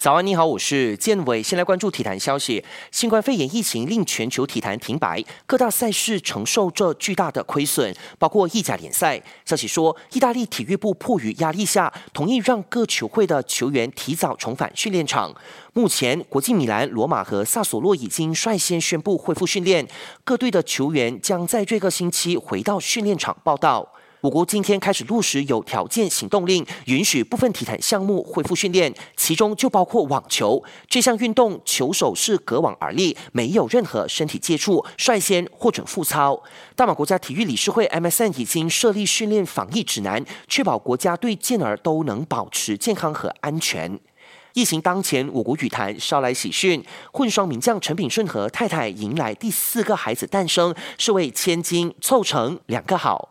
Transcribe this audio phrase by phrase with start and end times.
[0.00, 1.42] 早安，你好，我是建伟。
[1.42, 2.64] 先来关注体坛消息。
[2.90, 9.22] 新冠肺炎疫情令全球体坛停摆，各大赛事承受着巨大的亏损，包括意甲联赛。
[9.44, 15.34] 消息说，意大利体育部迫于压力下，同意让各球会的球员提早重返训练场。
[15.74, 19.86] 目前，国际米兰、罗马和萨索洛已经率先宣布恢复训练，
[20.24, 23.92] 各队的球员将在这个星期回到训练场报道。
[24.22, 36.42] 我国今天开始落实有条件行动令，允许部分体坛项目恢复训练，其中就包括网球这项运动，球手是隔网而立，没有任何身体接触，率先获准复操。
[36.76, 43.98] 大马国家体育理事会 MSN 已经设立训练防疫指南，确保国家队健儿都能保持健康和安全。
[44.52, 53.18] 疫情当前，我国羽坛捎来喜讯，混双名将陈炳顺和太太迎来第四个孩子诞生，是为千金凑成两个好。